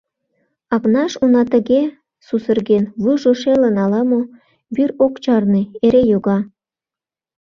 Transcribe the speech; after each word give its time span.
Акнаш 0.75 1.13
уна 1.23 1.43
тыге 1.53 1.81
сусырген, 2.25 2.85
вуйжо 3.01 3.31
шелын 3.41 3.75
ала-мо, 3.83 4.21
вӱр 4.75 4.89
ок 5.05 5.13
чарне, 5.23 5.61
эре 5.85 6.01
йога. 6.11 6.37